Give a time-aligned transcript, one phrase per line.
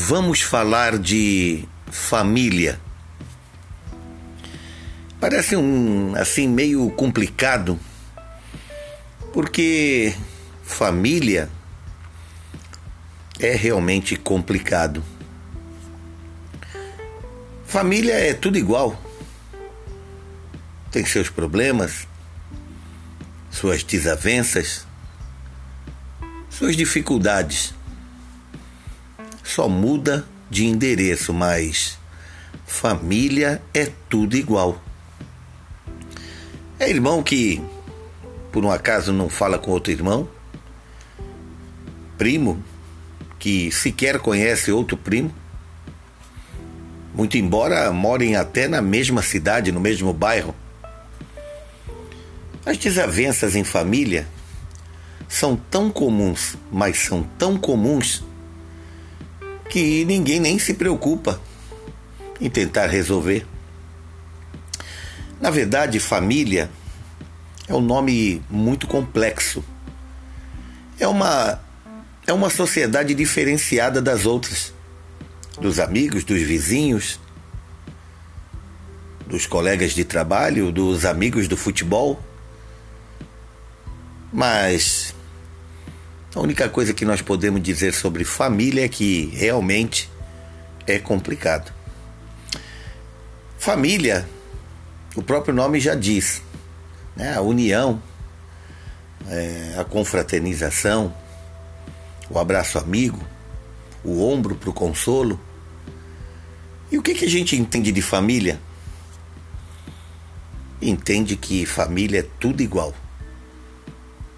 [0.00, 2.80] vamos falar de família.
[5.20, 7.78] Parece um assim meio complicado,
[9.32, 10.14] porque
[10.64, 11.50] família
[13.38, 15.04] é realmente complicado.
[17.66, 18.98] Família é tudo igual.
[20.90, 22.08] Tem seus problemas,
[23.50, 24.86] suas desavenças,
[26.48, 27.74] suas dificuldades.
[29.60, 31.98] Só muda de endereço, mas
[32.66, 34.82] família é tudo igual.
[36.78, 37.60] É irmão que,
[38.50, 40.26] por um acaso, não fala com outro irmão.
[42.16, 42.64] Primo
[43.38, 45.30] que sequer conhece outro primo.
[47.14, 50.54] Muito embora morem até na mesma cidade, no mesmo bairro.
[52.64, 54.26] As desavenças em família
[55.28, 58.24] são tão comuns, mas são tão comuns
[59.70, 61.40] que ninguém nem se preocupa
[62.40, 63.46] em tentar resolver.
[65.40, 66.68] Na verdade, família
[67.68, 69.64] é um nome muito complexo.
[70.98, 71.60] É uma
[72.26, 74.72] é uma sociedade diferenciada das outras,
[75.60, 77.18] dos amigos, dos vizinhos,
[79.26, 82.22] dos colegas de trabalho, dos amigos do futebol.
[84.32, 85.14] Mas
[86.34, 90.08] a única coisa que nós podemos dizer sobre família é que realmente
[90.86, 91.72] é complicado.
[93.58, 94.28] Família,
[95.16, 96.40] o próprio nome já diz,
[97.16, 97.34] né?
[97.34, 98.00] a união,
[99.28, 101.12] é, a confraternização,
[102.30, 103.20] o abraço amigo,
[104.04, 105.38] o ombro para o consolo.
[106.92, 108.60] E o que, que a gente entende de família?
[110.80, 112.94] Entende que família é tudo igual,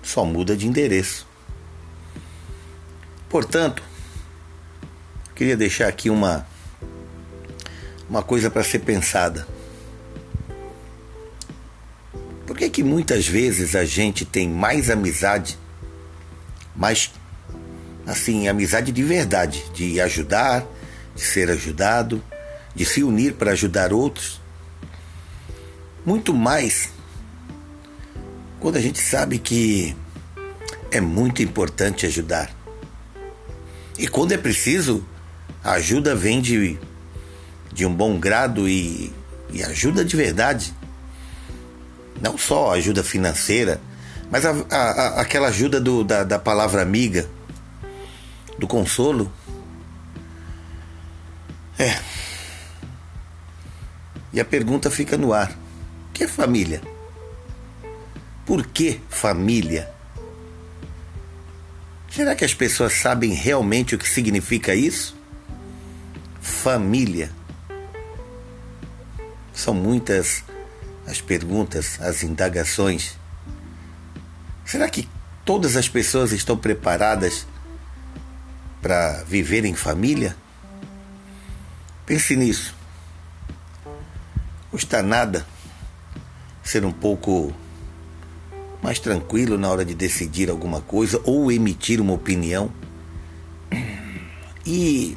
[0.02, 1.31] só muda de endereço.
[3.32, 3.82] Portanto,
[5.34, 6.46] queria deixar aqui uma
[8.06, 9.48] uma coisa para ser pensada.
[12.46, 15.58] Por que que muitas vezes a gente tem mais amizade,
[16.76, 17.10] mais
[18.06, 20.66] assim, amizade de verdade, de ajudar,
[21.14, 22.22] de ser ajudado,
[22.74, 24.42] de se unir para ajudar outros?
[26.04, 26.90] Muito mais
[28.60, 29.96] quando a gente sabe que
[30.90, 32.61] é muito importante ajudar.
[33.98, 35.04] E quando é preciso,
[35.62, 36.78] a ajuda vem de,
[37.72, 39.12] de um bom grado e,
[39.50, 40.74] e ajuda de verdade.
[42.20, 43.80] Não só ajuda financeira,
[44.30, 47.28] mas a, a, aquela ajuda do, da, da palavra amiga,
[48.58, 49.30] do consolo.
[51.78, 51.98] É.
[54.32, 56.80] E a pergunta fica no ar: o que é família?
[58.46, 59.92] Por que família?
[62.14, 65.16] Será que as pessoas sabem realmente o que significa isso?
[66.42, 67.30] Família.
[69.54, 70.44] São muitas
[71.06, 73.16] as perguntas, as indagações.
[74.62, 75.08] Será que
[75.42, 77.46] todas as pessoas estão preparadas
[78.82, 80.36] para viver em família?
[82.04, 82.74] Pense nisso.
[84.70, 85.46] Custa nada
[86.62, 87.54] ser um pouco
[88.82, 92.72] mais tranquilo na hora de decidir alguma coisa ou emitir uma opinião
[94.66, 95.16] e,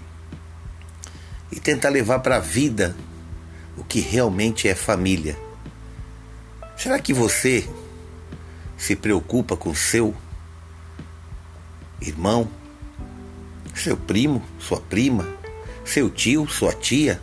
[1.52, 2.96] e tentar levar para a vida
[3.76, 5.36] o que realmente é família.
[6.78, 7.68] Será que você
[8.78, 10.14] se preocupa com seu
[12.00, 12.48] irmão,
[13.74, 15.28] seu primo, sua prima,
[15.84, 17.20] seu tio, sua tia?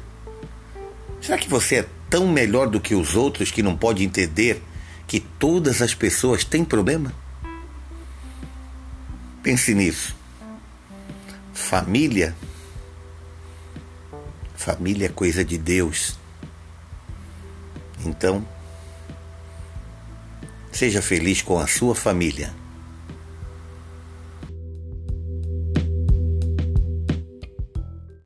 [1.20, 4.60] Será que você é tão melhor do que os outros que não pode entender
[5.12, 7.12] que todas as pessoas têm problema?
[9.42, 10.16] Pense nisso.
[11.52, 12.34] Família.
[14.54, 16.18] Família é coisa de Deus.
[18.06, 18.42] Então,
[20.72, 22.50] seja feliz com a sua família.